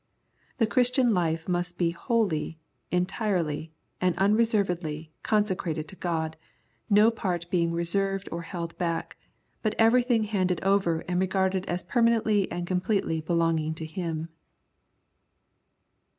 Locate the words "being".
7.51-7.71